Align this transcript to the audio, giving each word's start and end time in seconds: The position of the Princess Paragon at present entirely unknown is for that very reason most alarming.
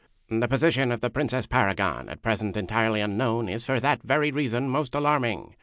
The 0.31 0.47
position 0.47 0.91
of 0.91 1.01
the 1.01 1.11
Princess 1.11 1.45
Paragon 1.45 2.09
at 2.09 2.23
present 2.23 2.57
entirely 2.57 3.01
unknown 3.01 3.47
is 3.47 3.67
for 3.67 3.79
that 3.81 4.01
very 4.01 4.31
reason 4.31 4.67
most 4.67 4.95
alarming. 4.95 5.53